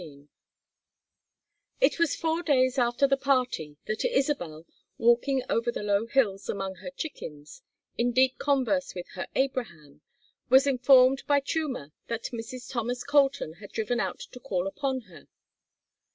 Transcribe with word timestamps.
XVII 0.01 0.27
It 1.79 1.99
was 1.99 2.15
four 2.15 2.41
days 2.41 2.79
after 2.79 3.05
the 3.07 3.17
party 3.17 3.77
that 3.85 4.03
Isabel, 4.03 4.65
walking 4.97 5.43
over 5.47 5.71
the 5.71 5.83
low 5.83 6.07
hills 6.07 6.49
among 6.49 6.77
her 6.77 6.89
chickens, 6.89 7.61
in 7.99 8.11
deep 8.11 8.39
converse 8.39 8.95
with 8.95 9.07
her 9.09 9.27
Abraham, 9.35 10.01
was 10.49 10.65
informed 10.65 11.21
by 11.27 11.39
Chuma 11.39 11.91
that 12.07 12.31
Mrs. 12.33 12.67
Thomas 12.71 13.03
Colton 13.03 13.53
had 13.61 13.71
driven 13.71 13.99
out 13.99 14.21
to 14.31 14.39
call 14.39 14.65
upon 14.65 15.01
her. 15.01 15.27